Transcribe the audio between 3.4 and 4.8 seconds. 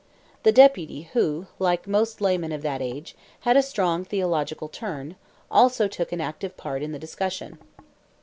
had a strong theological